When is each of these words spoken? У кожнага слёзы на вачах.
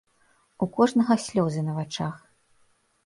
У 0.65 0.67
кожнага 0.77 1.17
слёзы 1.25 1.61
на 1.71 1.77
вачах. 1.79 2.15